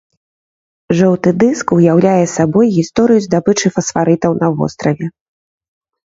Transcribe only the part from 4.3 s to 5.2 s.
на востраве.